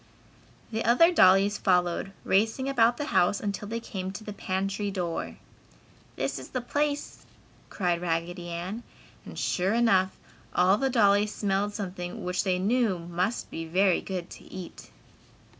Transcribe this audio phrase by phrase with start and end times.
[0.71, 5.37] The other dollies followed, racing about the house until they came to the pantry door.
[6.15, 7.23] "This is the place!"
[7.69, 8.81] cried Raggedy Ann,
[9.25, 10.17] and sure enough,
[10.55, 14.89] all the dollies smelled something which they knew must be very good to eat.